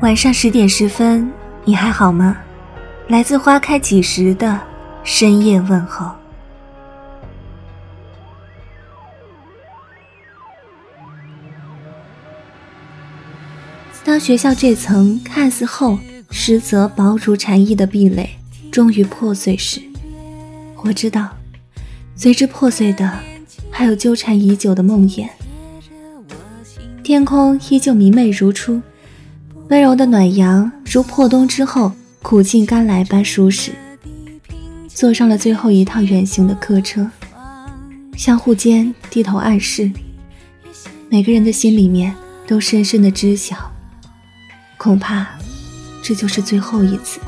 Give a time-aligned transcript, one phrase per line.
[0.00, 1.28] 晚上十点十分，
[1.64, 2.36] 你还好吗？
[3.08, 4.60] 来自花开几时的
[5.02, 6.12] 深夜问候。
[14.04, 15.98] 当学校这层看似厚，
[16.30, 18.30] 实则薄如蝉翼的壁垒
[18.70, 19.82] 终于破碎时，
[20.84, 21.30] 我知道，
[22.14, 23.18] 随之破碎的
[23.68, 25.28] 还有纠缠已久的梦魇。
[27.02, 28.80] 天空依旧明媚如初。
[29.70, 33.72] 温柔的暖阳如破冬之后苦尽甘来般舒适。
[34.88, 37.08] 坐上了最后一趟远行的客车，
[38.16, 39.92] 相互间低头暗示，
[41.10, 42.14] 每个人的心里面
[42.46, 43.56] 都深深的知晓，
[44.78, 45.26] 恐怕
[46.02, 47.20] 这就是最后一次。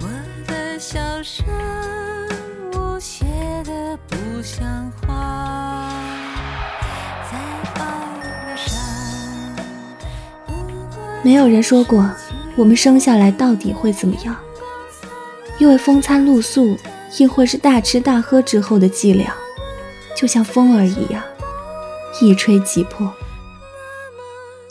[0.00, 0.08] 我
[0.46, 1.46] 的笑声
[2.74, 3.24] 无邪
[3.64, 5.07] 的不像话
[11.22, 12.08] 没有人说过
[12.56, 14.36] 我们生下来到底会怎么样，
[15.58, 16.76] 因为风餐露宿
[17.18, 19.26] 亦或是大吃大喝之后的寂寥，
[20.16, 21.22] 就像风儿一样，
[22.20, 23.12] 一吹即破。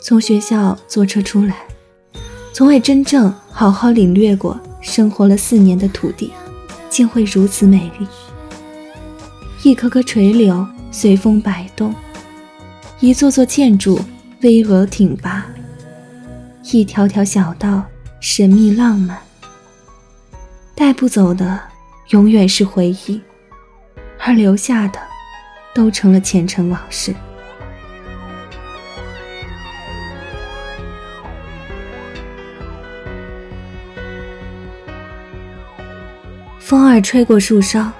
[0.00, 1.56] 从学校坐车出来，
[2.52, 6.32] 从未真正好好领略过生活了四年的土地，
[6.88, 8.06] 竟会如此美丽。
[9.62, 11.94] 一棵棵垂柳随风摆动，
[13.00, 14.00] 一座座建筑
[14.42, 15.46] 巍峨挺拔。
[16.70, 17.82] 一条条小道，
[18.20, 19.16] 神秘浪漫。
[20.74, 21.58] 带不走的
[22.10, 23.20] 永远是回忆，
[24.18, 25.00] 而留下的
[25.74, 27.14] 都成了前尘往事。
[36.58, 37.90] 风儿吹过树梢，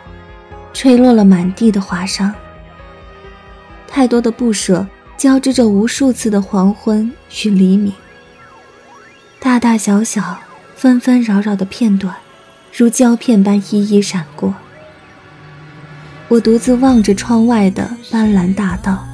[0.75, 2.31] 吹落了满地的华裳。
[3.87, 7.11] 太多的不舍，交织着无数次的黄昏
[7.43, 7.91] 与黎明。
[9.49, 10.41] 大大小小、
[10.77, 12.15] 纷纷扰扰的片段，
[12.71, 14.55] 如胶片般一一闪过。
[16.29, 19.09] 我独自望着窗外的斑斓大道，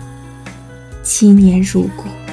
[1.05, 2.24] 七年如故。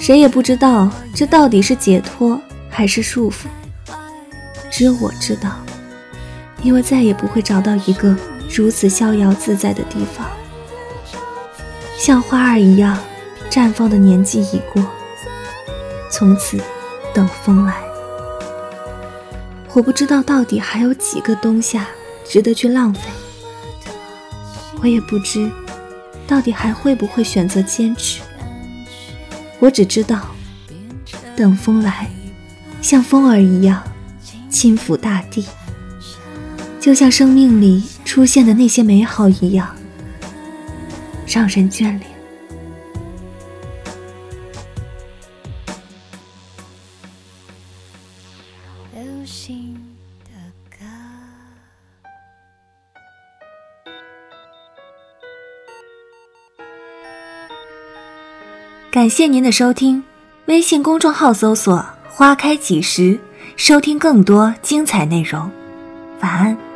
[0.00, 2.40] 谁也不知道这到底是解脱
[2.70, 3.44] 还是束缚，
[4.70, 5.50] 只有我知道，
[6.62, 8.16] 因为再也不会找到一个
[8.50, 10.26] 如此逍遥自在的地方。
[11.98, 12.98] 像花儿一样
[13.50, 14.82] 绽放的年纪已过，
[16.10, 16.58] 从此
[17.12, 17.74] 等风来。
[19.74, 21.86] 我不知道到底还有几个冬夏
[22.24, 23.02] 值得去浪费，
[24.80, 25.48] 我也不知
[26.26, 28.22] 到底还会不会选择坚持。
[29.60, 30.26] 我只知道，
[31.36, 32.08] 等风来，
[32.80, 33.82] 像风儿一样
[34.48, 35.44] 轻抚大地，
[36.80, 39.76] 就像生命里出现的那些美好一样，
[41.26, 42.00] 让人眷恋。
[48.94, 49.76] 流星
[58.90, 60.02] 感谢您的收听，
[60.46, 63.16] 微信公众号搜索“花开几时”，
[63.56, 65.48] 收听更多精彩内容。
[66.22, 66.69] 晚安。